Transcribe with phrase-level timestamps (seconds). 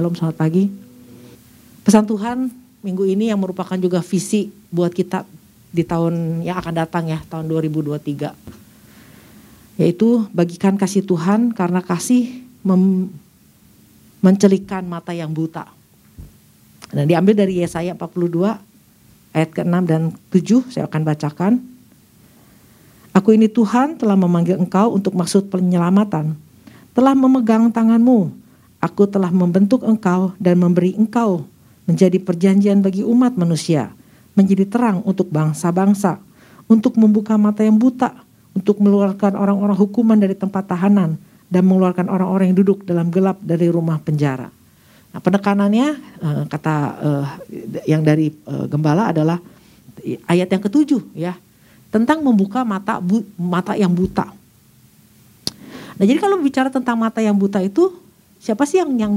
[0.00, 0.64] Shalom, selamat pagi.
[1.84, 2.48] Pesan Tuhan
[2.80, 5.28] minggu ini yang merupakan juga visi buat kita
[5.68, 8.32] di tahun yang akan datang ya, tahun 2023.
[9.76, 12.32] Yaitu bagikan kasih Tuhan karena kasih
[12.64, 13.12] mem
[14.24, 15.68] mencelikan mata yang buta.
[16.96, 18.56] Nah diambil dari Yesaya 42
[19.36, 21.60] ayat ke-6 dan 7 saya akan bacakan.
[23.12, 26.40] Aku ini Tuhan telah memanggil engkau untuk maksud penyelamatan.
[26.96, 28.39] Telah memegang tanganmu
[28.80, 31.44] Aku telah membentuk engkau dan memberi engkau
[31.84, 33.92] menjadi perjanjian bagi umat manusia,
[34.32, 36.16] menjadi terang untuk bangsa-bangsa,
[36.64, 38.24] untuk membuka mata yang buta,
[38.56, 41.20] untuk mengeluarkan orang-orang hukuman dari tempat tahanan,
[41.52, 44.48] dan mengeluarkan orang-orang yang duduk dalam gelap dari rumah penjara.
[45.10, 45.88] Nah, penekanannya
[46.22, 47.26] eh, kata eh,
[47.90, 49.42] yang dari eh, gembala adalah
[50.30, 51.36] ayat yang ketujuh ya
[51.90, 53.02] tentang membuka mata
[53.36, 54.30] mata yang buta.
[55.98, 57.92] Nah jadi kalau bicara tentang mata yang buta itu
[58.40, 59.14] Siapa sih yang yang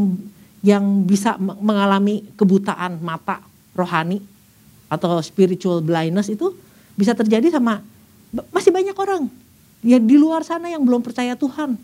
[0.64, 3.40] yang bisa mengalami kebutaan mata
[3.76, 4.20] rohani
[4.92, 6.54] atau spiritual blindness itu
[6.94, 7.82] bisa terjadi sama
[8.54, 9.28] masih banyak orang
[9.84, 11.76] ya di luar sana yang belum percaya Tuhan.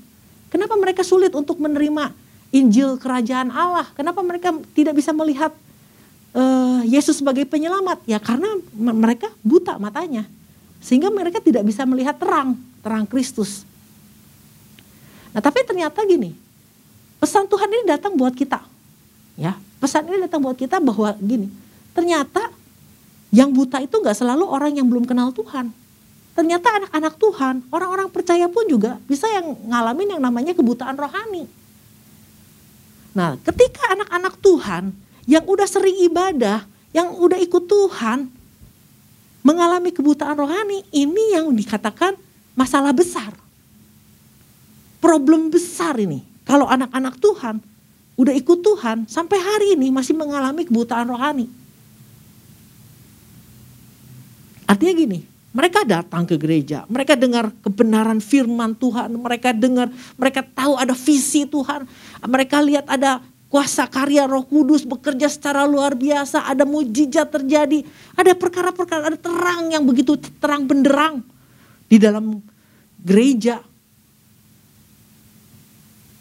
[0.50, 2.10] Kenapa mereka sulit untuk menerima
[2.50, 3.86] Injil kerajaan Allah?
[3.94, 5.54] Kenapa mereka tidak bisa melihat
[6.34, 8.02] uh, Yesus sebagai penyelamat?
[8.10, 10.26] Ya karena mereka buta matanya.
[10.82, 13.68] Sehingga mereka tidak bisa melihat terang, terang Kristus.
[15.30, 16.34] Nah, tapi ternyata gini,
[17.20, 18.64] Pesan Tuhan ini datang buat kita.
[19.36, 21.48] Ya, pesan ini datang buat kita bahwa gini,
[21.96, 22.52] ternyata
[23.32, 25.72] yang buta itu nggak selalu orang yang belum kenal Tuhan.
[26.36, 31.44] Ternyata anak-anak Tuhan, orang-orang percaya pun juga bisa yang ngalamin yang namanya kebutaan rohani.
[33.12, 34.96] Nah, ketika anak-anak Tuhan
[35.28, 36.64] yang udah sering ibadah,
[36.96, 38.32] yang udah ikut Tuhan,
[39.44, 42.16] mengalami kebutaan rohani, ini yang dikatakan
[42.56, 43.36] masalah besar.
[45.04, 46.29] Problem besar ini.
[46.50, 47.62] Kalau anak-anak Tuhan
[48.18, 51.46] udah ikut Tuhan sampai hari ini masih mengalami kebutaan rohani.
[54.66, 55.20] Artinya gini,
[55.54, 61.46] mereka datang ke gereja, mereka dengar kebenaran firman Tuhan, mereka dengar, mereka tahu ada visi
[61.46, 61.86] Tuhan,
[62.26, 67.82] mereka lihat ada kuasa karya Roh Kudus bekerja secara luar biasa, ada mujizat terjadi,
[68.14, 71.22] ada perkara-perkara, ada terang yang begitu terang benderang
[71.86, 72.42] di dalam
[73.02, 73.69] gereja.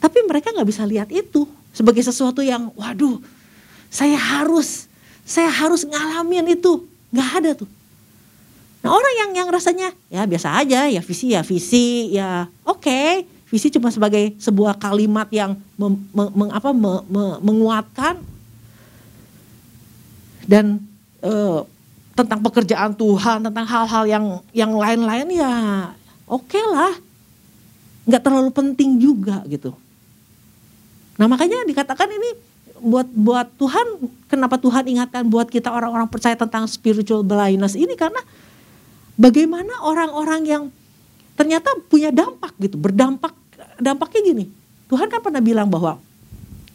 [0.08, 1.44] Tapi mereka nggak bisa lihat itu
[1.76, 3.20] sebagai sesuatu yang, waduh,
[3.92, 4.88] saya harus,
[5.28, 6.80] saya harus ngalamin itu.
[7.12, 7.68] Nggak ada tuh.
[8.80, 12.80] Nah orang yang yang rasanya ya biasa aja, ya visi ya visi, ya oke.
[12.80, 13.28] Okay.
[13.48, 18.20] Visi cuma sebagai sebuah kalimat yang mem, mem, apa, me, me, menguatkan
[20.44, 20.80] dan
[21.24, 21.64] uh,
[22.12, 25.52] tentang pekerjaan Tuhan, tentang hal-hal yang yang lain-lain ya
[26.28, 26.92] oke okay lah,
[28.04, 29.72] nggak terlalu penting juga gitu.
[31.18, 32.30] Nah makanya dikatakan ini
[32.78, 33.86] buat buat Tuhan
[34.30, 37.98] kenapa Tuhan ingatkan buat kita orang-orang percaya tentang spiritual blindness ini?
[37.98, 38.22] Karena
[39.18, 40.62] bagaimana orang-orang yang
[41.34, 43.34] ternyata punya dampak gitu berdampak
[43.82, 44.44] dampaknya gini.
[44.88, 45.98] Tuhan kan pernah bilang bahwa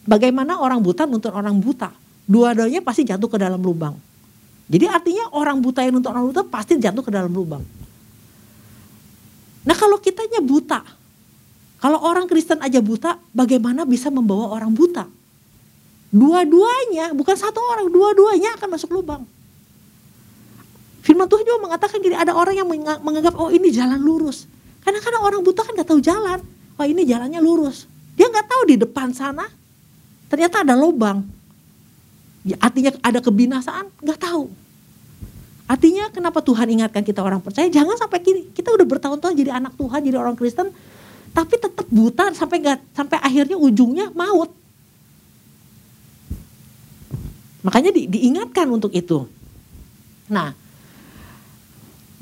[0.04, 1.90] bagaimana orang buta nuntut orang buta.
[2.24, 3.96] Dua-duanya pasti jatuh ke dalam lubang.
[4.64, 7.60] Jadi artinya orang buta yang nuntut orang buta pasti jatuh ke dalam lubang.
[9.64, 10.84] Nah kalau kitanya buta
[11.84, 15.04] kalau orang Kristen aja buta, bagaimana bisa membawa orang buta?
[16.08, 19.28] Dua-duanya, bukan satu orang, dua-duanya akan masuk lubang.
[21.04, 22.64] Firman Tuhan juga mengatakan gini, ada orang yang
[23.04, 24.48] menganggap, oh ini jalan lurus.
[24.80, 26.40] Karena kadang orang buta kan gak tahu jalan.
[26.80, 27.84] Oh ini jalannya lurus.
[28.16, 29.44] Dia gak tahu di depan sana,
[30.32, 31.20] ternyata ada lubang.
[32.48, 34.48] Ya, artinya ada kebinasaan, gak tahu.
[35.68, 39.76] Artinya kenapa Tuhan ingatkan kita orang percaya, jangan sampai kini, kita udah bertahun-tahun jadi anak
[39.76, 40.72] Tuhan, jadi orang Kristen,
[41.34, 44.54] tapi tetap buta sampai gak, sampai akhirnya ujungnya maut.
[47.66, 49.26] Makanya di, diingatkan untuk itu.
[50.30, 50.54] Nah,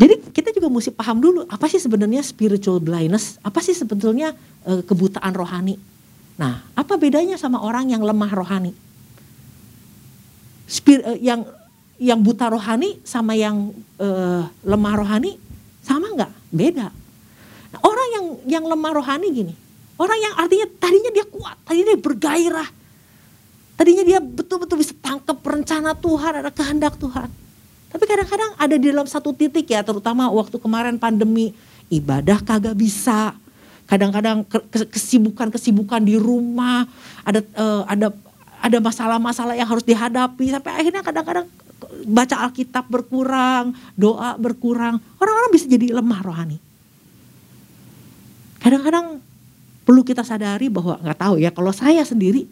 [0.01, 4.33] jadi kita juga mesti paham dulu apa sih sebenarnya spiritual blindness, apa sih sebetulnya
[4.65, 5.77] e, kebutaan rohani.
[6.41, 8.73] Nah, apa bedanya sama orang yang lemah rohani?
[10.65, 11.45] Spir, e, yang
[12.01, 14.09] yang buta rohani sama yang e,
[14.65, 15.37] lemah rohani
[15.85, 16.33] sama nggak?
[16.49, 17.02] Beda.
[18.13, 19.55] Yang yang lemah rohani gini,
[19.97, 22.69] orang yang artinya tadinya dia kuat, tadinya dia bergairah,
[23.81, 27.33] tadinya dia betul-betul bisa tangkap rencana Tuhan, ada kehendak Tuhan.
[27.93, 31.57] Tapi kadang-kadang ada di dalam satu titik ya, terutama waktu kemarin pandemi,
[31.93, 33.37] ibadah kagak bisa.
[33.89, 34.49] Kadang-kadang
[34.93, 36.89] kesibukan-kesibukan di rumah,
[37.29, 38.09] ada uh, ada
[38.63, 41.45] ada masalah-masalah yang harus dihadapi sampai akhirnya kadang-kadang
[42.09, 45.03] baca Alkitab berkurang, doa berkurang.
[45.21, 46.72] Orang-orang bisa jadi lemah rohani.
[48.63, 49.19] Kadang-kadang
[49.83, 52.47] perlu kita sadari bahwa nggak tahu ya kalau saya sendiri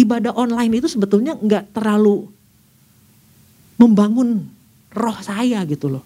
[0.00, 2.24] ibadah online itu sebetulnya nggak terlalu
[3.76, 4.48] membangun
[4.96, 6.04] roh saya gitu loh.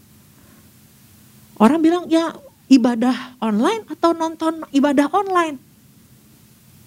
[1.62, 2.34] Orang bilang ya
[2.66, 5.58] ibadah online atau nonton ibadah online.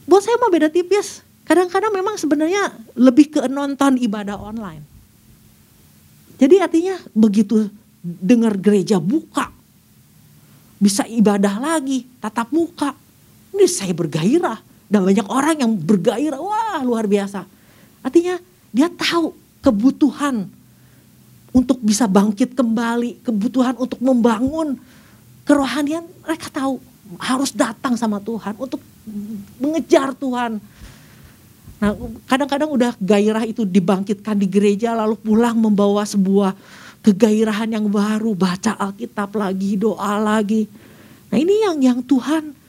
[0.07, 1.23] Buat saya mau beda tipis.
[1.47, 4.83] Kadang-kadang memang sebenarnya lebih ke nonton ibadah online.
[6.35, 7.71] Jadi artinya begitu
[8.03, 9.47] dengar gereja buka,
[10.77, 12.93] bisa ibadah lagi, tatap muka.
[13.53, 14.61] Ini saya bergairah.
[14.87, 17.43] Dan banyak orang yang bergairah, wah luar biasa.
[18.05, 18.39] Artinya
[18.71, 20.47] dia tahu kebutuhan
[21.51, 24.79] untuk bisa bangkit kembali, kebutuhan untuk membangun
[25.43, 26.05] kerohanian.
[26.23, 26.79] Mereka tahu
[27.19, 28.79] harus datang sama Tuhan untuk
[29.59, 30.59] mengejar Tuhan.
[31.77, 31.91] Nah
[32.25, 36.57] kadang-kadang udah gairah itu dibangkitkan di gereja lalu pulang membawa sebuah
[37.07, 40.67] kegairahan yang baru, baca Alkitab lagi, doa lagi.
[41.31, 42.67] Nah ini yang yang Tuhan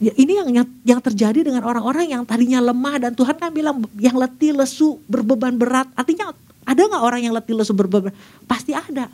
[0.00, 0.48] Ya, ini yang,
[0.80, 5.52] yang terjadi dengan orang-orang yang tadinya lemah dan Tuhan kan bilang yang letih lesu berbeban
[5.60, 5.92] berat.
[5.92, 6.32] Artinya
[6.64, 8.08] ada nggak orang yang letih lesu berbeban
[8.48, 9.12] pasti ada.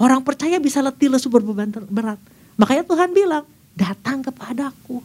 [0.00, 2.16] Orang percaya bisa letih lesu berbeban berat.
[2.56, 3.44] Makanya Tuhan bilang
[3.76, 5.04] datang kepadaku.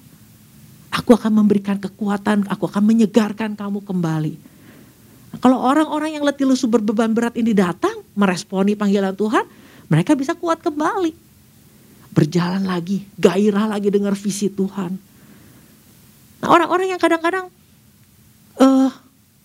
[0.88, 4.40] Aku akan memberikan kekuatan aku akan menyegarkan kamu kembali.
[5.36, 9.48] Nah, kalau orang-orang yang letih lesu berbeban berat ini datang meresponi panggilan Tuhan
[9.88, 11.16] mereka bisa kuat kembali.
[12.12, 15.00] Berjalan lagi gairah lagi dengar visi Tuhan.
[16.40, 17.48] Nah, orang-orang yang kadang-kadang
[18.60, 18.92] uh,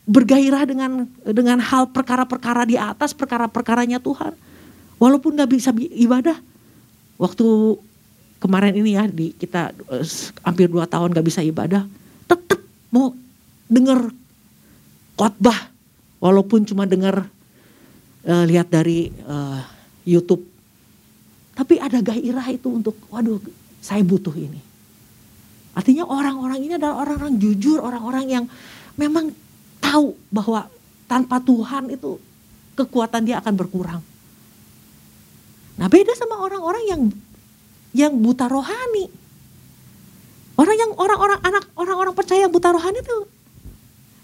[0.05, 4.35] bergairah dengan dengan hal perkara-perkara di atas perkara-perkaranya Tuhan,
[4.99, 6.37] walaupun nggak bisa ibadah,
[7.17, 7.47] waktu
[8.43, 10.05] kemarin ini ya di kita uh,
[10.45, 11.89] hampir dua tahun nggak bisa ibadah,
[12.27, 12.61] tetap
[12.93, 13.13] mau
[13.67, 14.13] dengar
[15.15, 15.73] khotbah,
[16.21, 17.29] walaupun cuma dengar
[18.27, 19.61] uh, lihat dari uh,
[20.05, 20.45] YouTube,
[21.55, 23.41] tapi ada gairah itu untuk, waduh,
[23.81, 24.75] saya butuh ini
[25.75, 28.45] Artinya orang-orang ini adalah orang-orang jujur, orang-orang yang
[28.95, 29.35] memang
[29.83, 30.71] tahu bahwa
[31.11, 32.23] tanpa Tuhan itu
[32.79, 34.01] kekuatan dia akan berkurang.
[35.75, 37.03] Nah beda sama orang-orang yang
[37.91, 39.11] yang buta rohani.
[40.55, 43.19] Orang yang orang-orang anak orang-orang percaya yang buta rohani itu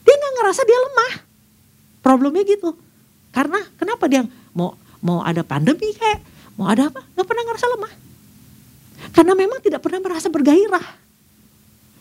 [0.06, 1.12] dia nggak ngerasa dia lemah.
[1.99, 2.79] Problemnya gitu.
[3.30, 6.20] Karena kenapa dia mau mau ada pandemi kayak
[6.58, 7.92] mau ada apa nggak pernah ngerasa lemah.
[9.10, 10.86] Karena memang tidak pernah merasa bergairah.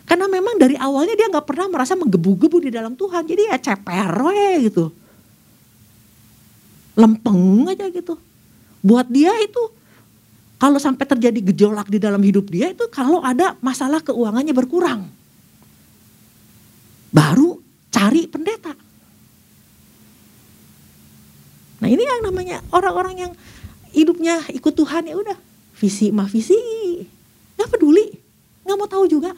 [0.10, 3.24] Karena memang dari awalnya dia nggak pernah merasa menggebu-gebu di dalam Tuhan.
[3.30, 4.10] Jadi ya ceper
[4.66, 4.90] gitu.
[6.98, 8.18] Lempeng aja gitu.
[8.82, 9.62] Buat dia itu
[10.60, 15.08] kalau sampai terjadi gejolak di dalam hidup dia itu kalau ada masalah keuangannya berkurang.
[17.14, 18.76] Baru cari pendeta.
[21.80, 23.32] Nah ini yang namanya orang-orang yang
[23.96, 25.38] hidupnya ikut Tuhan ya udah
[25.80, 26.56] visi mah visi
[27.56, 28.12] nggak peduli
[28.68, 29.32] nggak mau tahu juga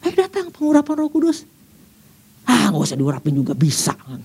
[0.00, 1.44] Ayo datang pengurapan roh kudus.
[2.48, 4.20] Ah gak usah diurapin juga bisa kan.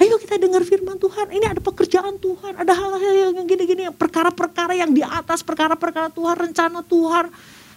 [0.00, 1.28] Ayo kita dengar firman Tuhan.
[1.28, 2.56] Ini ada pekerjaan Tuhan.
[2.56, 3.92] Ada hal-hal yang gini-gini.
[3.92, 5.44] Perkara-perkara yang di atas.
[5.44, 6.48] Perkara-perkara Tuhan.
[6.48, 7.28] Rencana Tuhan.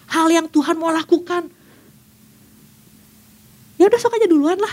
[0.08, 1.52] Hal yang Tuhan mau lakukan.
[3.76, 4.72] Ya udah sok aja duluan lah.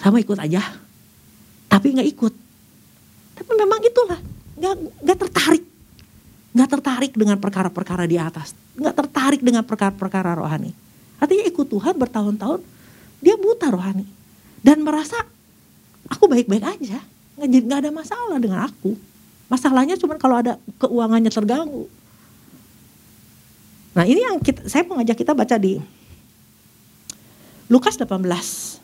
[0.00, 0.64] Sama ikut aja.
[1.68, 2.34] Tapi gak ikut.
[3.36, 4.20] Tapi memang itulah.
[4.56, 5.64] Gak, gak tertarik
[6.50, 10.74] nggak tertarik dengan perkara-perkara di atas, nggak tertarik dengan perkara-perkara rohani.
[11.22, 12.60] Artinya ikut Tuhan bertahun-tahun,
[13.22, 14.06] dia buta rohani
[14.58, 15.14] dan merasa
[16.10, 16.98] aku baik-baik aja,
[17.38, 18.98] nggak ada masalah dengan aku.
[19.46, 21.86] Masalahnya cuma kalau ada keuangannya terganggu.
[23.94, 25.78] Nah ini yang kita, saya mau ngajak kita baca di
[27.70, 28.79] Lukas 18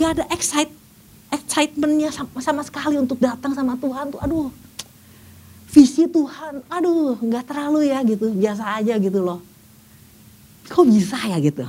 [0.00, 0.72] Gak ada excite,
[1.28, 4.20] excitementnya sama, sama sekali untuk datang sama Tuhan tuh.
[4.24, 4.48] Aduh,
[5.68, 9.44] visi Tuhan, aduh nggak terlalu ya gitu, biasa aja gitu loh.
[10.72, 11.68] Kok bisa ya gitu?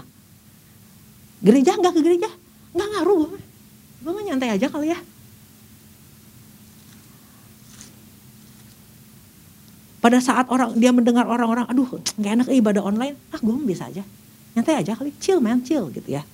[1.44, 2.30] Gereja nggak ke gereja,
[2.72, 3.36] nggak ngaruh.
[4.02, 5.00] Gue mah nyantai aja kali ya.
[10.02, 14.02] Pada saat orang dia mendengar orang-orang, aduh nggak enak ibadah online, ah gue bisa aja,
[14.58, 16.26] nyantai aja kali, chill man, chill gitu ya.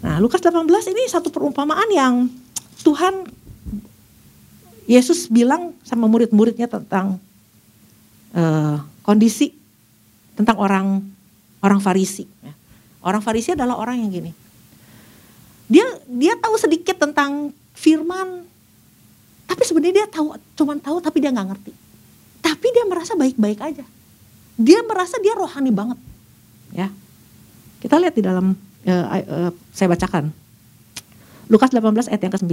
[0.00, 2.28] Nah, Lukas 18 ini satu perumpamaan yang
[2.80, 3.28] Tuhan
[4.88, 7.20] Yesus bilang sama murid-muridnya tentang
[8.34, 9.54] uh, kondisi
[10.34, 11.04] tentang orang
[11.60, 12.24] orang Farisi.
[12.40, 12.56] Ya.
[13.04, 14.32] Orang Farisi adalah orang yang gini.
[15.70, 18.42] Dia dia tahu sedikit tentang firman,
[19.46, 21.72] tapi sebenarnya dia tahu cuman tahu tapi dia nggak ngerti.
[22.40, 23.84] Tapi dia merasa baik-baik aja.
[24.56, 25.98] Dia merasa dia rohani banget.
[26.72, 26.88] Ya.
[27.78, 28.56] Kita lihat di dalam
[28.86, 30.32] uh, uh, saya bacakan.
[31.50, 32.52] Lukas 18 ayat yang ke-9.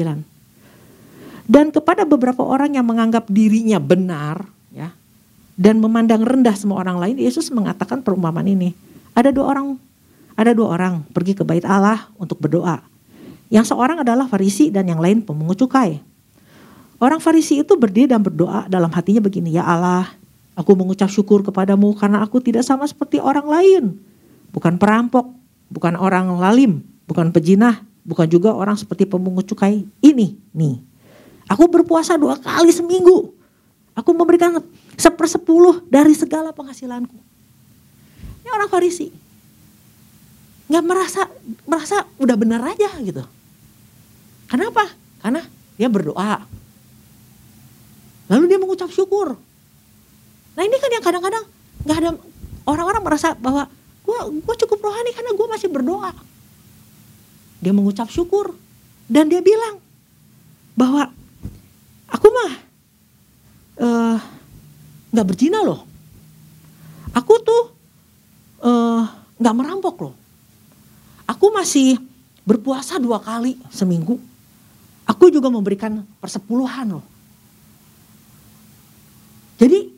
[1.47, 4.91] Dan kepada beberapa orang yang menganggap dirinya benar, ya,
[5.55, 8.75] dan memandang rendah semua orang lain, Yesus mengatakan perumpamaan ini.
[9.15, 9.79] Ada dua orang,
[10.35, 12.83] ada dua orang pergi ke bait Allah untuk berdoa.
[13.47, 16.03] Yang seorang adalah Farisi dan yang lain pemungut cukai.
[16.99, 20.11] Orang Farisi itu berdiri dan berdoa dalam hatinya begini, Ya Allah,
[20.57, 23.83] aku mengucap syukur kepadamu karena aku tidak sama seperti orang lain.
[24.51, 25.31] Bukan perampok,
[25.67, 29.83] bukan orang lalim, bukan pejinah, bukan juga orang seperti pemungut cukai.
[29.99, 30.75] Ini, nih.
[31.47, 33.31] Aku berpuasa dua kali seminggu.
[33.95, 34.59] Aku memberikan
[34.99, 37.17] sepersepuluh dari segala penghasilanku.
[38.43, 39.09] Ini orang Farisi.
[40.67, 41.21] Nggak merasa
[41.63, 43.23] merasa udah benar aja gitu.
[44.51, 44.91] Kenapa?
[45.23, 45.41] Karena
[45.79, 46.43] dia berdoa.
[48.27, 49.39] Lalu dia mengucap syukur.
[50.53, 51.43] Nah ini kan yang kadang-kadang
[51.87, 52.09] nggak ada
[52.67, 53.71] orang-orang merasa bahwa
[54.07, 56.15] gue gue cukup rohani karena gue masih berdoa.
[57.59, 58.55] Dia mengucap syukur
[59.11, 59.83] dan dia bilang
[60.79, 61.11] bahwa
[62.07, 62.53] aku mah
[63.83, 64.17] eh,
[65.11, 65.83] nggak uh, berzina loh.
[67.11, 67.63] Aku tuh
[68.63, 69.03] eh,
[69.43, 70.15] nggak uh, merampok loh.
[71.27, 71.99] Aku masih
[72.47, 74.15] berpuasa dua kali seminggu.
[75.03, 77.05] Aku juga memberikan persepuluhan loh.
[79.57, 79.89] Jadi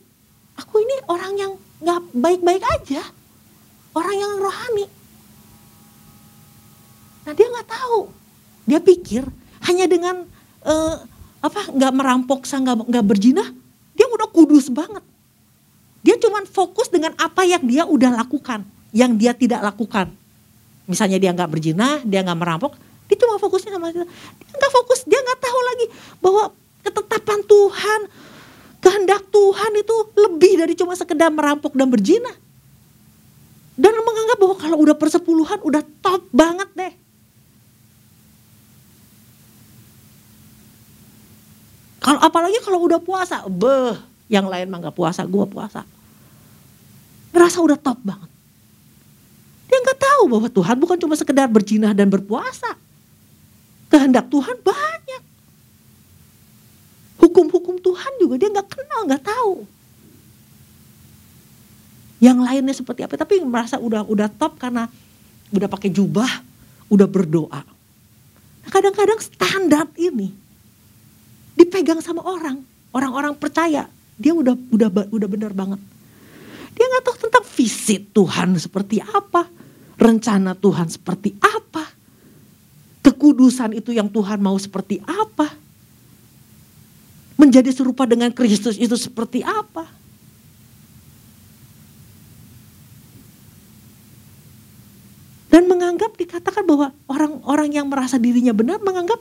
[0.56, 3.04] aku ini orang yang nggak baik-baik aja,
[3.94, 4.86] orang yang rohani.
[7.26, 8.00] Nah dia nggak tahu,
[8.66, 9.24] dia pikir
[9.70, 10.26] hanya dengan
[10.66, 10.96] uh,
[11.40, 13.48] apa nggak merampok, nggak nggak berjinah,
[13.94, 15.04] dia udah kudus banget.
[16.00, 18.64] Dia cuma fokus dengan apa yang dia udah lakukan,
[18.96, 20.10] yang dia tidak lakukan.
[20.90, 24.08] Misalnya dia nggak berjinah, dia nggak merampok, dia cuma fokusnya sama dia.
[24.58, 25.86] Nggak fokus, dia nggak tahu lagi
[26.18, 26.44] bahwa
[26.82, 28.00] ketetapan Tuhan,
[28.80, 32.32] kehendak Tuhan itu lebih dari cuma sekedar merampok dan berzina.
[33.80, 36.94] Dan menganggap bahwa kalau udah persepuluhan udah top banget deh.
[42.04, 43.96] Kalau apalagi kalau udah puasa, beh,
[44.28, 45.88] yang lain mah gak puasa, gue puasa.
[47.32, 48.28] Ngerasa udah top banget.
[49.70, 52.74] Dia nggak tahu bahwa Tuhan bukan cuma sekedar berjinah dan berpuasa
[53.90, 55.24] kehendak Tuhan banyak.
[57.20, 59.66] Hukum-hukum Tuhan juga dia nggak kenal, nggak tahu.
[62.20, 64.92] Yang lainnya seperti apa, tapi merasa udah udah top karena
[65.56, 66.28] udah pakai jubah,
[66.92, 67.64] udah berdoa.
[68.70, 70.30] Kadang-kadang standar ini
[71.56, 72.60] dipegang sama orang,
[72.92, 73.88] orang-orang percaya
[74.20, 75.80] dia udah udah udah benar banget.
[76.76, 79.48] Dia nggak tahu tentang visi Tuhan seperti apa,
[79.96, 81.60] rencana Tuhan seperti apa
[83.20, 85.52] kekudusan itu yang Tuhan mau seperti apa?
[87.36, 89.88] Menjadi serupa dengan Kristus itu seperti apa?
[95.60, 99.20] Dan menganggap dikatakan bahwa orang-orang yang merasa dirinya benar menganggap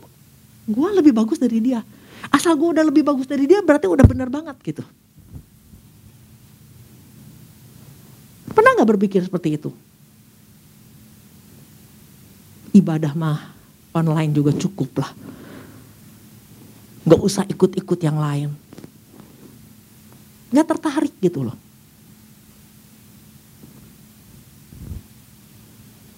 [0.70, 1.82] gue lebih bagus dari dia.
[2.30, 4.86] Asal gue udah lebih bagus dari dia berarti udah benar banget gitu.
[8.54, 9.74] Pernah gak berpikir seperti itu?
[12.70, 13.58] Ibadah mah
[13.90, 15.10] online juga cukup lah.
[17.02, 18.54] Gak usah ikut-ikut yang lain.
[20.54, 21.58] Gak tertarik gitu loh.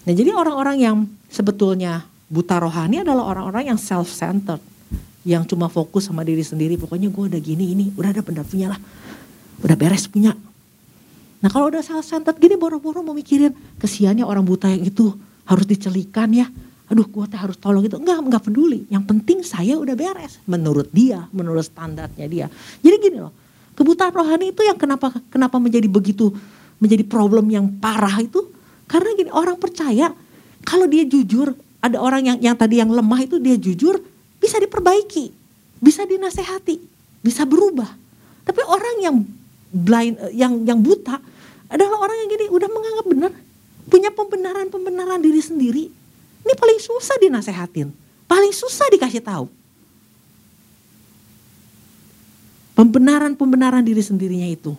[0.07, 0.97] Nah jadi orang-orang yang
[1.29, 4.63] sebetulnya buta rohani adalah orang-orang yang self-centered.
[5.21, 6.81] Yang cuma fokus sama diri sendiri.
[6.81, 8.81] Pokoknya gue udah gini, ini udah ada benar punya lah.
[9.61, 10.33] Udah beres punya.
[11.41, 15.13] Nah kalau udah self-centered gini boro-boro mau mikirin kesiannya orang buta yang itu
[15.45, 16.49] harus dicelikan ya
[16.91, 17.95] aduh gue harus tolong itu.
[17.95, 18.83] Enggak, enggak peduli.
[18.91, 20.43] Yang penting saya udah beres.
[20.51, 22.47] Menurut dia, menurut standarnya dia.
[22.83, 23.31] Jadi gini loh,
[23.79, 26.35] kebutaan rohani itu yang kenapa kenapa menjadi begitu,
[26.83, 28.50] menjadi problem yang parah itu.
[28.91, 30.11] Karena gini, orang percaya
[30.67, 34.03] kalau dia jujur, ada orang yang yang tadi yang lemah itu dia jujur,
[34.43, 35.31] bisa diperbaiki,
[35.79, 36.83] bisa dinasehati,
[37.23, 37.87] bisa berubah.
[38.43, 39.17] Tapi orang yang
[39.71, 41.23] blind, yang yang buta
[41.71, 43.33] adalah orang yang gini udah menganggap benar,
[43.87, 45.85] punya pembenaran-pembenaran diri sendiri,
[46.43, 47.95] ini paling susah dinasehatin.
[48.27, 49.47] Paling susah dikasih tahu.
[52.79, 54.73] Pembenaran-pembenaran diri sendirinya itu.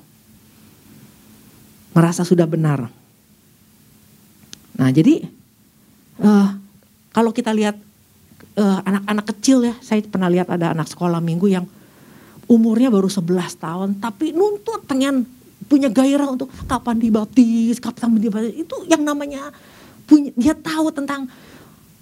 [1.91, 3.00] Merasa sudah benar.
[4.81, 5.21] Nah jadi
[6.25, 6.57] uh,
[7.13, 7.75] kalau kita lihat
[8.55, 11.67] eh, anak-anak uh, kecil ya, saya pernah lihat ada anak sekolah minggu yang
[12.47, 13.27] umurnya baru 11
[13.61, 15.27] tahun, tapi nuntut pengen
[15.67, 18.63] punya gairah untuk kapan dibaptis, kapan dibaptis.
[18.63, 19.51] Itu yang namanya
[20.07, 21.27] punya dia tahu tentang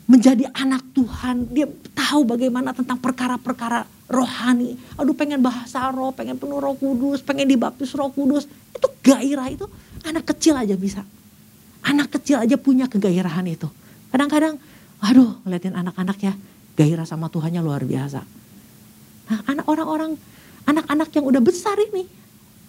[0.06, 1.50] menjadi anak Tuhan.
[1.54, 4.78] Dia tahu bagaimana tentang perkara-perkara rohani.
[4.98, 8.46] Aduh pengen bahasa roh, pengen penuh roh kudus, pengen dibaptis roh kudus.
[8.74, 9.66] Itu gairah itu
[10.06, 11.02] anak kecil aja bisa.
[11.86, 13.68] Anak kecil aja punya kegairahan itu.
[14.12, 14.60] Kadang-kadang,
[15.00, 16.34] aduh ngeliatin anak-anak ya
[16.80, 18.24] gairah sama Tuhannya luar biasa.
[19.30, 20.16] Nah, anak orang-orang,
[20.64, 22.08] anak-anak yang udah besar ini,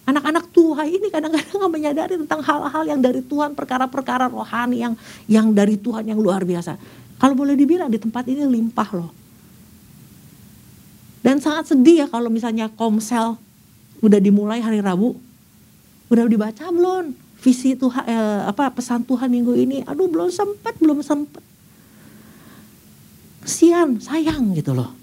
[0.05, 4.93] anak-anak tua ini kadang-kadang nggak menyadari tentang hal-hal yang dari Tuhan, perkara-perkara rohani yang
[5.25, 6.75] yang dari Tuhan yang luar biasa.
[7.17, 9.11] Kalau boleh dibilang di tempat ini limpah loh.
[11.21, 13.37] Dan sangat sedih ya kalau misalnya komsel
[14.01, 15.13] udah dimulai hari Rabu,
[16.09, 19.81] udah dibaca belum visi Tuhan eh, apa pesan Tuhan minggu ini?
[19.83, 21.41] Aduh belum sempat, belum sempat.
[23.41, 24.93] Kesian, sayang gitu loh.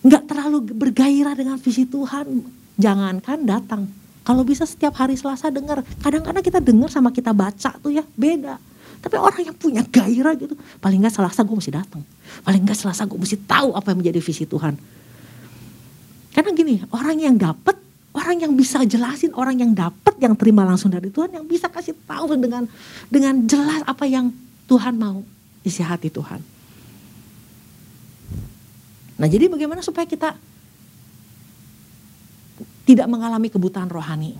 [0.00, 2.40] Nggak terlalu bergairah dengan visi Tuhan.
[2.80, 3.82] Jangankan datang.
[4.24, 5.84] Kalau bisa setiap hari Selasa dengar.
[6.00, 8.56] Kadang-kadang kita dengar sama kita baca tuh ya beda.
[8.98, 12.02] Tapi orang yang punya gairah gitu, paling nggak Selasa gue mesti datang.
[12.42, 14.74] Paling nggak Selasa gue mesti tahu apa yang menjadi visi Tuhan.
[16.34, 17.78] Karena gini, orang yang dapat,
[18.18, 21.94] orang yang bisa jelasin, orang yang dapat, yang terima langsung dari Tuhan, yang bisa kasih
[22.02, 22.66] tahu dengan
[23.06, 24.34] dengan jelas apa yang
[24.66, 25.22] Tuhan mau
[25.62, 26.42] isi hati Tuhan.
[29.18, 30.34] Nah jadi bagaimana supaya kita
[32.86, 34.34] tidak mengalami kebutaan rohani?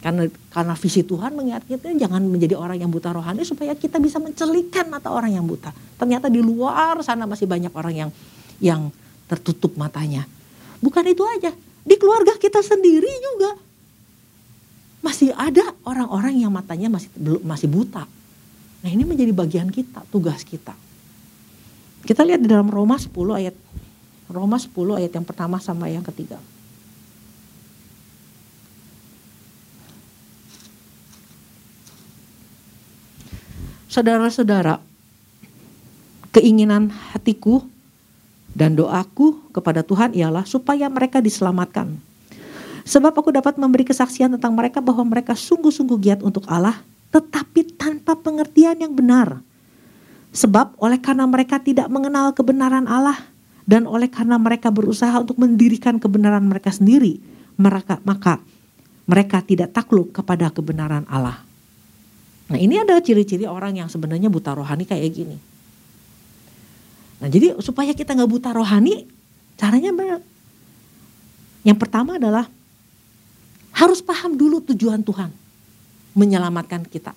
[0.00, 4.16] Karena karena visi Tuhan mengingat kita jangan menjadi orang yang buta rohani supaya kita bisa
[4.16, 5.76] mencelikan mata orang yang buta.
[6.00, 8.10] Ternyata di luar sana masih banyak orang yang
[8.64, 8.88] yang
[9.28, 10.24] tertutup matanya.
[10.80, 11.52] Bukan itu aja,
[11.90, 13.58] di keluarga kita sendiri juga
[15.02, 18.06] masih ada orang-orang yang matanya masih belum masih buta.
[18.80, 20.72] Nah, ini menjadi bagian kita, tugas kita.
[22.06, 23.56] Kita lihat di dalam Roma 10 ayat
[24.30, 24.70] Roma 10
[25.02, 26.38] ayat yang pertama sama yang ketiga.
[33.90, 34.78] Saudara-saudara,
[36.30, 37.66] keinginan hatiku
[38.54, 41.94] dan doaku kepada Tuhan ialah supaya mereka diselamatkan.
[42.84, 46.80] Sebab aku dapat memberi kesaksian tentang mereka bahwa mereka sungguh-sungguh giat untuk Allah,
[47.14, 49.38] tetapi tanpa pengertian yang benar.
[50.30, 53.18] Sebab oleh karena mereka tidak mengenal kebenaran Allah
[53.66, 57.18] dan oleh karena mereka berusaha untuk mendirikan kebenaran mereka sendiri,
[57.58, 58.38] mereka maka
[59.10, 61.42] mereka tidak takluk kepada kebenaran Allah.
[62.50, 65.49] Nah ini adalah ciri-ciri orang yang sebenarnya buta rohani kayak gini.
[67.20, 69.04] Nah jadi supaya kita nggak buta rohani,
[69.60, 70.20] caranya benar.
[71.60, 72.48] Yang pertama adalah
[73.76, 75.28] harus paham dulu tujuan Tuhan
[76.16, 77.12] menyelamatkan kita,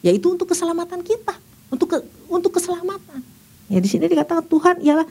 [0.00, 1.34] yaitu untuk keselamatan kita,
[1.68, 1.98] untuk ke,
[2.30, 3.20] untuk keselamatan.
[3.66, 5.06] Ya di sini dikatakan Tuhan ialah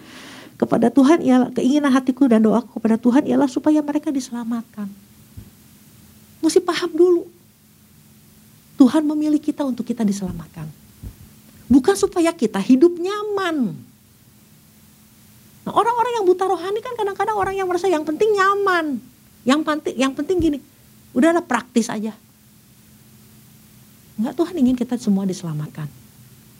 [0.56, 4.88] kepada Tuhan ialah keinginan hatiku dan doaku kepada Tuhan ialah supaya mereka diselamatkan.
[6.42, 7.24] Mesti paham dulu
[8.80, 10.66] Tuhan memilih kita untuk kita diselamatkan.
[11.70, 13.78] Bukan supaya kita hidup nyaman.
[15.62, 18.98] Nah, orang-orang yang buta rohani kan kadang-kadang orang yang merasa yang penting nyaman.
[19.46, 20.58] Yang penting yang penting gini,
[21.14, 22.14] udahlah praktis aja.
[24.18, 25.90] Enggak Tuhan ingin kita semua diselamatkan.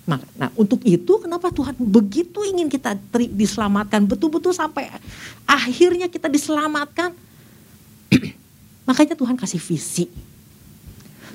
[0.10, 4.90] Nah untuk itu kenapa Tuhan begitu ingin kita diselamatkan betul-betul sampai
[5.46, 7.14] akhirnya kita diselamatkan.
[8.90, 10.10] Makanya Tuhan kasih visi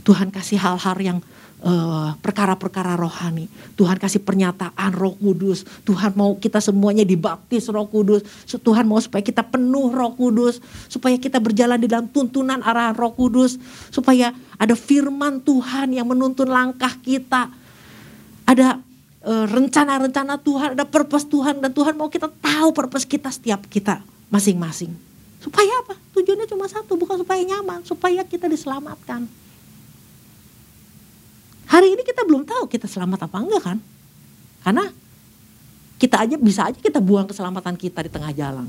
[0.07, 1.19] Tuhan kasih hal-hal yang
[1.65, 3.49] eh, perkara-perkara rohani.
[3.81, 5.65] Tuhan kasih pernyataan roh kudus.
[5.89, 8.25] Tuhan mau kita semuanya dibaptis roh kudus.
[8.49, 10.61] Tuhan mau supaya kita penuh roh kudus.
[10.89, 13.57] Supaya kita berjalan di dalam tuntunan arah roh kudus.
[13.89, 17.49] Supaya ada firman Tuhan yang menuntun langkah kita.
[18.47, 18.79] Ada
[19.27, 21.61] uh, rencana-rencana Tuhan, ada purpose Tuhan.
[21.61, 24.95] Dan Tuhan mau kita tahu purpose kita setiap kita masing-masing.
[25.41, 25.95] Supaya apa?
[26.11, 27.87] Tujuannya cuma satu, bukan supaya nyaman.
[27.87, 29.46] Supaya kita diselamatkan.
[31.67, 33.79] Hari ini kita belum tahu kita selamat apa enggak kan?
[34.63, 34.85] Karena
[35.97, 38.67] kita aja bisa aja kita buang keselamatan kita di tengah jalan.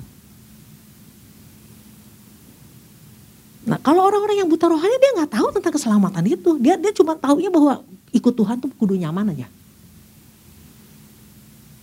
[3.68, 6.56] Nah kalau orang-orang yang buta rohani dia nggak tahu tentang keselamatan itu.
[6.58, 7.84] Dia dia cuma tahunya bahwa
[8.16, 9.48] ikut Tuhan tuh kudu nyaman aja.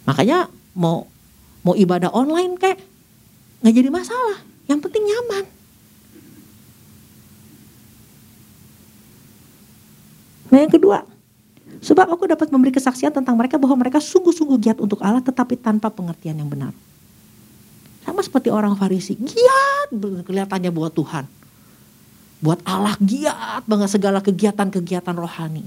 [0.09, 1.07] Makanya mau
[1.61, 2.81] mau ibadah online kayak
[3.61, 4.41] nggak jadi masalah.
[4.65, 5.45] Yang penting nyaman.
[10.55, 11.03] Nah yang kedua,
[11.83, 15.91] sebab aku dapat memberi kesaksian tentang mereka bahwa mereka sungguh-sungguh giat untuk Allah tetapi tanpa
[15.91, 16.71] pengertian yang benar.
[18.07, 21.27] Sama seperti orang Farisi, giat kelihatannya buat Tuhan.
[22.39, 25.67] Buat Allah giat banget segala kegiatan-kegiatan rohani.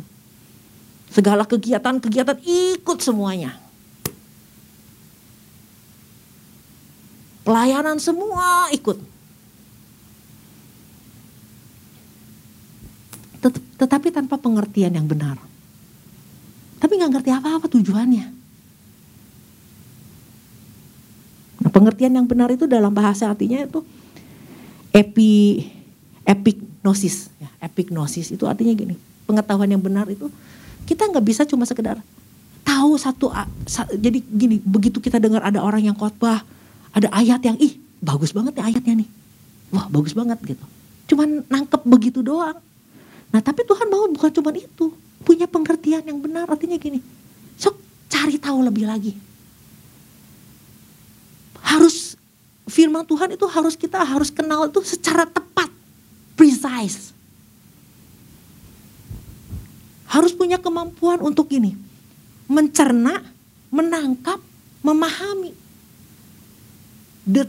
[1.12, 3.60] Segala kegiatan-kegiatan ikut semuanya.
[7.44, 9.17] Pelayanan semua ikut.
[13.78, 15.38] Tetapi tanpa pengertian yang benar.
[16.78, 18.26] Tapi nggak ngerti apa-apa tujuannya.
[21.58, 23.82] Nah, pengertian yang benar itu dalam bahasa artinya itu
[24.94, 25.66] epi
[26.28, 28.96] epignosis, ya, epignosis itu artinya gini,
[29.26, 30.28] pengetahuan yang benar itu
[30.88, 32.00] kita nggak bisa cuma sekedar
[32.64, 33.32] tahu satu
[33.96, 36.44] jadi gini begitu kita dengar ada orang yang khotbah
[36.96, 39.10] ada ayat yang ih bagus banget nih ayatnya nih
[39.76, 40.66] wah bagus banget gitu
[41.12, 42.60] cuman nangkep begitu doang
[43.32, 44.94] nah tapi Tuhan mau bukan cuman itu.
[45.26, 46.48] Punya pengertian yang benar.
[46.48, 47.04] Artinya gini
[47.58, 47.76] sok
[48.08, 49.14] cari tahu lebih lagi.
[51.60, 52.16] Harus
[52.70, 55.68] firman Tuhan itu harus kita harus kenal itu secara tepat
[56.38, 57.12] precise.
[60.08, 61.76] Harus punya kemampuan untuk ini
[62.48, 63.20] mencerna,
[63.68, 64.40] menangkap,
[64.80, 65.52] memahami.
[67.28, 67.44] The,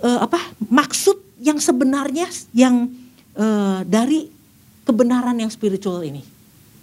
[0.00, 0.40] uh, apa
[0.72, 2.88] maksud yang sebenarnya yang
[3.36, 4.32] uh, dari
[4.86, 6.22] kebenaran yang spiritual ini.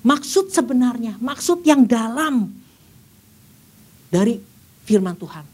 [0.03, 2.51] Maksud sebenarnya, maksud yang dalam
[4.11, 4.35] dari
[4.83, 5.47] firman Tuhan.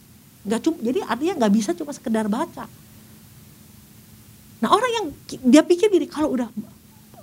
[0.50, 2.66] Nggak cuma, jadi artinya nggak bisa cuma sekedar baca.
[4.60, 5.06] Nah orang yang
[5.46, 6.50] dia pikir gini kalau udah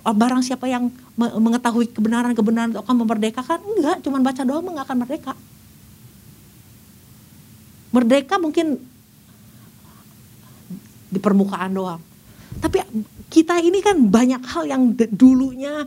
[0.07, 0.87] barang siapa yang
[1.19, 5.33] mengetahui kebenaran-kebenaran akan memerdekakan enggak cuma baca doang enggak akan merdeka
[7.91, 8.79] merdeka mungkin
[11.11, 11.99] di permukaan doang
[12.63, 12.79] tapi
[13.27, 15.83] kita ini kan banyak hal yang dulunya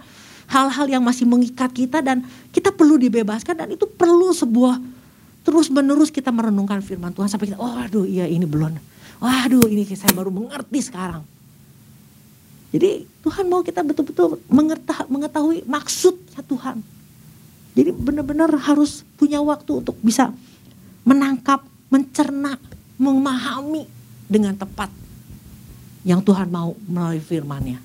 [0.51, 4.83] hal-hal yang masih mengikat kita dan kita perlu dibebaskan dan itu perlu sebuah
[5.47, 8.77] terus menerus kita merenungkan firman Tuhan sampai kita oh aduh iya ini belum.
[9.21, 11.23] Waduh ini saya baru mengerti sekarang.
[12.71, 14.41] Jadi Tuhan mau kita betul-betul
[15.11, 16.81] mengetahui maksudnya Tuhan.
[17.77, 20.35] Jadi benar-benar harus punya waktu untuk bisa
[21.07, 22.59] menangkap, mencerna,
[22.99, 23.87] memahami
[24.27, 25.00] dengan tepat
[26.07, 27.79] yang Tuhan mau melalui firman-Nya.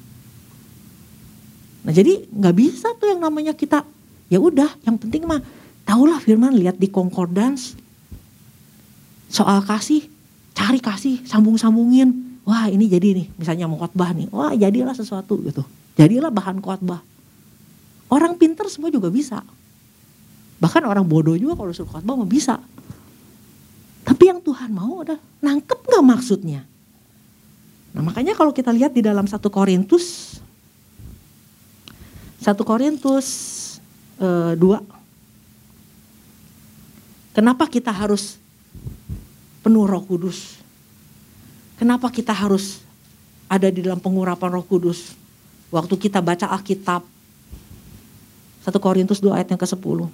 [1.86, 3.86] Nah jadi nggak bisa tuh yang namanya kita
[4.32, 5.44] ya udah yang penting mah
[5.86, 7.78] tahulah firman lihat di concordance.
[9.30, 10.08] Soal kasih
[10.56, 12.40] cari kasih sambung-sambungin.
[12.46, 14.32] Wah ini jadi nih misalnya mau khotbah nih.
[14.32, 15.62] Wah jadilah sesuatu gitu.
[16.00, 17.04] Jadilah bahan khotbah.
[18.10, 19.44] Orang pinter semua juga bisa.
[20.62, 22.58] Bahkan orang bodoh juga kalau suruh khotbah mau bisa.
[24.06, 26.62] Tapi yang Tuhan mau udah nangkep nggak maksudnya
[27.96, 30.38] nah makanya kalau kita lihat di dalam satu Korintus
[32.44, 33.28] satu Korintus
[34.20, 34.28] e,
[34.60, 34.84] dua
[37.32, 38.36] kenapa kita harus
[39.64, 40.66] penuh Roh Kudus
[41.76, 42.80] Kenapa kita harus
[43.52, 45.12] ada di dalam pengurapan Roh Kudus?
[45.76, 47.04] Waktu kita baca Alkitab
[48.64, 50.08] 1 Korintus 2 ayat yang ke-10.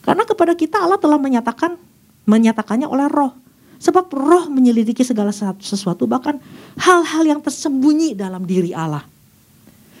[0.00, 1.76] Karena kepada kita Allah telah menyatakan
[2.24, 3.36] menyatakannya oleh roh.
[3.76, 6.40] Sebab roh menyelidiki segala sesuatu bahkan
[6.80, 9.04] hal-hal yang tersembunyi dalam diri Allah.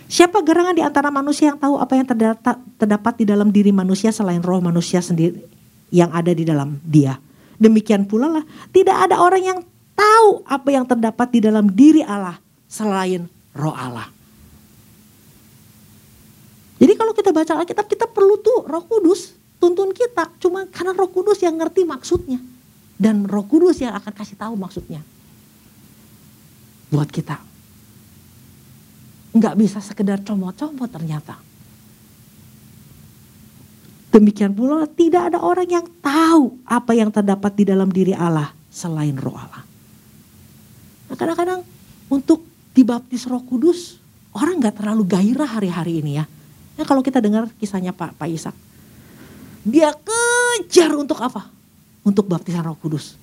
[0.06, 4.38] Siapa gerangan di antara manusia yang tahu apa yang terdapat, di dalam diri manusia selain
[4.38, 5.42] roh manusia sendiri
[5.90, 7.18] yang ada di dalam dia.
[7.58, 9.58] Demikian pula lah tidak ada orang yang
[9.98, 12.38] tahu apa yang terdapat di dalam diri Allah
[12.70, 14.06] selain roh Allah.
[16.76, 20.28] Jadi kalau kita baca Alkitab kita perlu tuh roh kudus tuntun kita.
[20.38, 22.38] Cuma karena roh kudus yang ngerti maksudnya.
[22.96, 25.04] Dan roh kudus yang akan kasih tahu maksudnya.
[26.88, 27.36] Buat kita.
[29.36, 31.36] Nggak bisa sekedar comot-comot ternyata.
[34.16, 39.12] Demikian pula tidak ada orang yang tahu apa yang terdapat di dalam diri Allah selain
[39.12, 39.60] roh Allah.
[41.12, 41.60] Nah kadang-kadang
[42.08, 44.00] untuk dibaptis roh kudus,
[44.32, 46.24] orang gak terlalu gairah hari-hari ini ya.
[46.80, 48.56] Nah kalau kita dengar kisahnya Pak, Pak Ishak.
[49.68, 51.52] Dia kejar untuk apa?
[52.06, 53.18] Untuk baptisan roh kudus.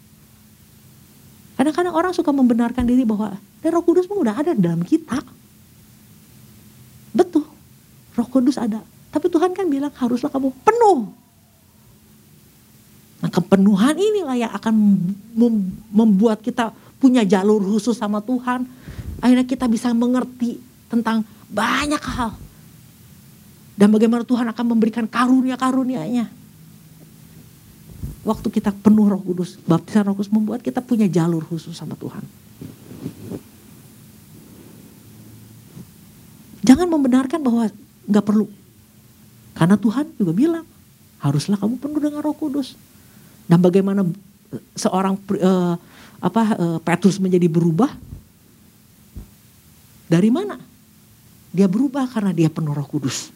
[1.56, 5.24] Kadang-kadang orang suka membenarkan diri bahwa dan roh kudus pun udah ada dalam kita.
[7.16, 7.48] Betul,
[8.20, 8.84] roh kudus ada.
[9.14, 11.08] Tapi Tuhan kan bilang haruslah kamu penuh.
[13.24, 14.76] Nah kepenuhan inilah yang akan
[15.88, 18.68] membuat kita punya jalur khusus sama Tuhan.
[19.24, 20.60] Akhirnya kita bisa mengerti
[20.92, 22.36] tentang banyak hal.
[23.80, 26.43] Dan bagaimana Tuhan akan memberikan karunia-karunianya.
[28.24, 32.24] Waktu kita penuh roh kudus, baptisan roh kudus membuat kita punya jalur khusus sama Tuhan.
[36.64, 37.68] Jangan membenarkan bahwa
[38.08, 38.48] nggak perlu.
[39.54, 40.66] Karena Tuhan juga bilang,
[41.20, 42.80] haruslah kamu penuh dengan roh kudus.
[43.44, 44.08] Dan bagaimana
[44.72, 45.76] seorang uh,
[46.24, 47.92] apa uh, Petrus menjadi berubah?
[50.08, 50.56] Dari mana?
[51.54, 53.30] Dia berubah karena dia penuh Roh Kudus.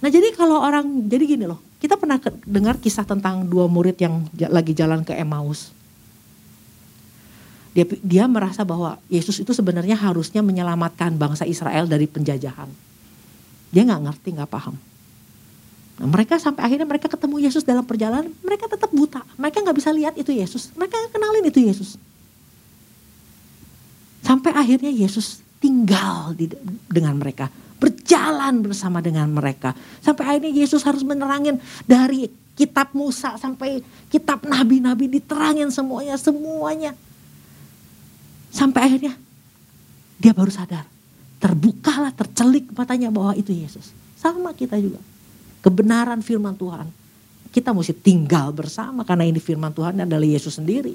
[0.00, 4.28] Nah jadi kalau orang jadi gini loh, kita pernah dengar kisah tentang dua murid yang
[4.52, 5.72] lagi jalan ke Emmaus.
[7.72, 12.68] Dia, dia merasa bahwa Yesus itu sebenarnya harusnya menyelamatkan bangsa Israel dari penjajahan.
[13.70, 14.74] Dia nggak ngerti, nggak paham.
[16.02, 19.22] Nah, mereka sampai akhirnya mereka ketemu Yesus dalam perjalanan, mereka tetap buta.
[19.38, 20.74] Mereka nggak bisa lihat itu Yesus.
[20.74, 21.94] Mereka kenalin itu Yesus.
[24.20, 26.50] Sampai akhirnya Yesus tinggal di,
[26.90, 27.52] dengan mereka,
[28.10, 29.70] jalan bersama dengan mereka.
[30.02, 32.26] Sampai akhirnya Yesus harus menerangin dari
[32.58, 33.78] kitab Musa sampai
[34.10, 36.92] kitab nabi-nabi diterangin semuanya, semuanya.
[38.50, 39.14] Sampai akhirnya
[40.18, 40.84] dia baru sadar.
[41.40, 43.94] Terbukalah, tercelik matanya bahwa itu Yesus.
[44.18, 45.00] Sama kita juga.
[45.64, 46.90] Kebenaran firman Tuhan.
[47.48, 50.92] Kita mesti tinggal bersama karena ini firman Tuhan adalah Yesus sendiri.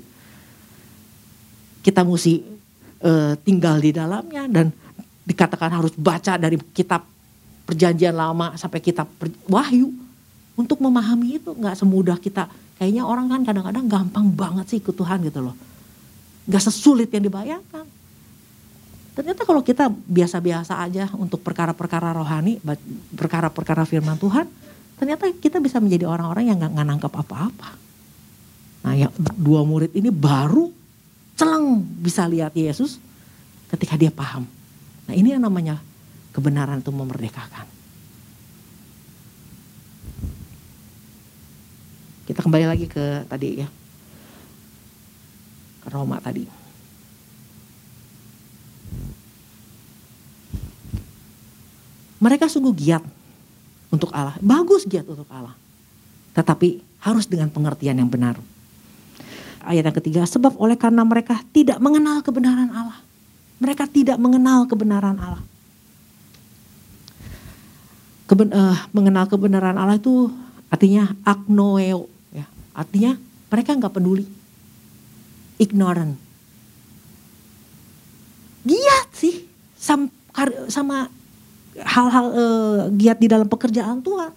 [1.81, 2.45] Kita mesti
[3.01, 4.69] uh, tinggal di dalamnya dan
[5.25, 7.03] dikatakan harus baca dari kitab
[7.65, 9.09] perjanjian lama sampai kitab
[9.49, 9.91] wahyu.
[10.55, 12.47] Untuk memahami itu nggak semudah kita.
[12.79, 15.55] Kayaknya orang kan kadang-kadang gampang banget sih ikut Tuhan gitu loh.
[16.47, 17.83] Nggak sesulit yang dibayangkan.
[19.15, 22.59] Ternyata kalau kita biasa-biasa aja untuk perkara-perkara rohani
[23.15, 24.47] perkara-perkara firman Tuhan
[24.95, 27.75] ternyata kita bisa menjadi orang-orang yang nggak nangkap apa-apa.
[28.87, 30.71] Nah yang dua murid ini baru
[31.35, 32.95] celeng bisa lihat Yesus
[33.71, 34.47] ketika dia paham
[35.05, 35.77] Nah ini yang namanya
[36.33, 37.67] kebenaran itu memerdekakan.
[42.25, 43.69] Kita kembali lagi ke tadi ya.
[45.85, 46.65] Ke Roma tadi.
[52.17, 53.05] Mereka sungguh giat
[53.93, 54.33] untuk Allah.
[54.41, 55.53] Bagus giat untuk Allah.
[56.33, 58.41] Tetapi harus dengan pengertian yang benar.
[59.61, 63.04] Ayat yang ketiga, sebab oleh karena mereka tidak mengenal kebenaran Allah.
[63.55, 65.43] Mereka tidak mengenal kebenaran Allah.
[68.25, 70.33] Keben, uh, mengenal kebenaran Allah itu
[70.73, 72.49] artinya agnoeo, ya.
[72.73, 73.15] Artinya
[73.53, 74.25] mereka nggak peduli,
[75.61, 76.17] ignorant.
[78.65, 79.45] Giat sih
[79.77, 80.09] sama,
[80.73, 81.05] sama
[81.77, 84.33] hal-hal uh, giat di dalam pekerjaan Tuhan,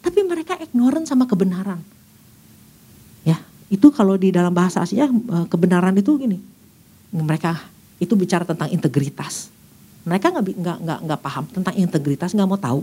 [0.00, 1.82] tapi mereka ignorant sama kebenaran.
[3.26, 6.38] Ya, itu kalau di dalam bahasa aslinya uh, kebenaran itu gini,
[7.10, 7.58] mereka
[7.98, 9.50] itu bicara tentang integritas.
[10.06, 12.80] Mereka nggak nggak nggak nggak paham tentang integritas, nggak mau tahu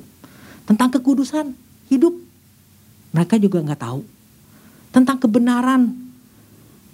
[0.69, 1.51] tentang kekudusan
[1.89, 2.13] hidup.
[3.09, 4.01] Mereka juga nggak tahu
[4.93, 5.93] tentang kebenaran,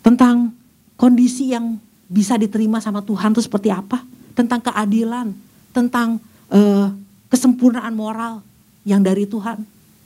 [0.04, 0.52] tentang
[0.96, 4.04] kondisi yang bisa diterima sama Tuhan itu seperti apa,
[4.36, 5.36] tentang keadilan,
[5.76, 6.20] tentang
[6.52, 6.88] uh,
[7.28, 8.40] kesempurnaan moral
[8.88, 9.64] yang dari Tuhan.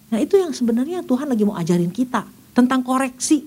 [0.09, 2.25] Nah itu yang sebenarnya Tuhan lagi mau ajarin kita
[2.57, 3.45] tentang koreksi.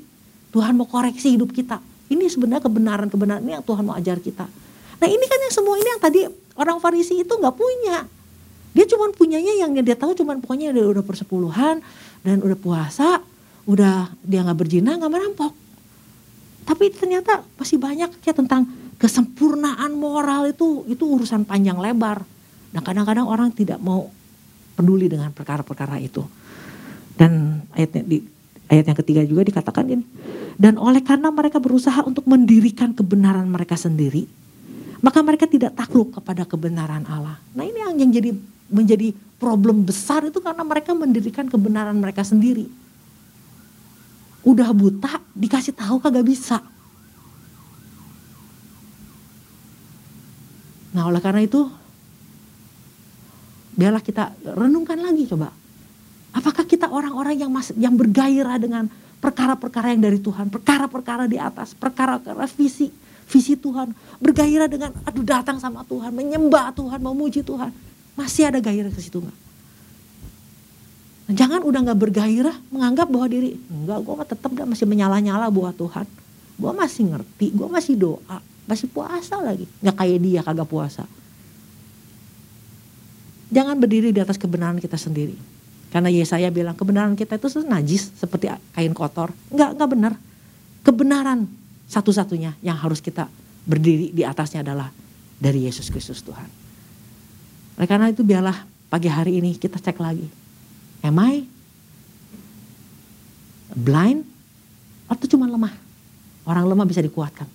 [0.52, 1.80] Tuhan mau koreksi hidup kita.
[2.12, 4.44] Ini sebenarnya kebenaran-kebenaran ini yang Tuhan mau ajar kita.
[5.00, 6.20] Nah ini kan yang semua ini yang tadi
[6.60, 8.04] orang Farisi itu nggak punya.
[8.72, 11.80] Dia cuma punyanya yang dia tahu cuma pokoknya udah, udah persepuluhan
[12.20, 13.20] dan udah puasa,
[13.64, 15.52] udah dia nggak berzina nggak merampok.
[16.68, 18.68] Tapi ternyata masih banyak ya tentang
[19.00, 22.22] kesempurnaan moral itu itu urusan panjang lebar.
[22.72, 24.08] Nah kadang-kadang orang tidak mau
[24.76, 26.22] peduli dengan perkara-perkara itu.
[27.12, 28.18] Dan ayatnya di
[28.72, 30.04] ayat yang ketiga juga dikatakan ini.
[30.56, 34.24] Dan oleh karena mereka berusaha untuk mendirikan kebenaran mereka sendiri,
[35.04, 37.36] maka mereka tidak takluk kepada kebenaran Allah.
[37.52, 38.30] Nah ini yang, yang jadi
[38.72, 42.64] menjadi problem besar itu karena mereka mendirikan kebenaran mereka sendiri.
[44.42, 46.64] Udah buta dikasih tahu kagak bisa.
[50.92, 51.68] Nah oleh karena itu
[53.76, 55.61] biarlah kita renungkan lagi coba.
[56.32, 58.88] Apakah kita orang-orang yang masih yang bergairah dengan
[59.20, 62.88] perkara-perkara yang dari Tuhan, perkara-perkara di atas, perkara-perkara visi
[63.28, 67.72] visi Tuhan, bergairah dengan aduh datang sama Tuhan, menyembah Tuhan, memuji Tuhan.
[68.12, 69.38] Masih ada gairah ke situ nggak?
[71.32, 76.04] Jangan udah nggak bergairah menganggap bahwa diri enggak gue tetap masih menyala-nyala buat Tuhan.
[76.60, 79.64] Gue masih ngerti, gue masih doa, masih puasa lagi.
[79.80, 81.04] Nggak kayak dia kagak puasa.
[83.52, 85.51] Jangan berdiri di atas kebenaran kita sendiri.
[85.92, 89.28] Karena Yesaya bilang kebenaran kita itu najis seperti kain kotor.
[89.52, 90.12] Enggak, enggak benar.
[90.80, 91.44] Kebenaran
[91.84, 93.28] satu-satunya yang harus kita
[93.68, 94.88] berdiri di atasnya adalah
[95.36, 96.48] dari Yesus Kristus Tuhan.
[97.76, 100.24] Oleh karena itu biarlah pagi hari ini kita cek lagi.
[101.04, 101.44] Am I
[103.76, 104.24] blind
[105.12, 105.76] atau cuma lemah?
[106.48, 107.46] Orang lemah bisa dikuatkan.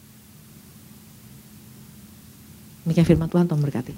[2.86, 3.94] Demikian firman Tuhan, Tuhan berkati.